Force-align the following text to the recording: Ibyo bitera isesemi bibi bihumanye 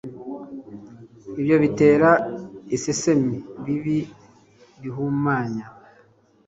Ibyo 1.39 1.55
bitera 1.63 2.09
isesemi 2.75 3.37
bibi 3.65 3.97
bihumanye 4.81 5.63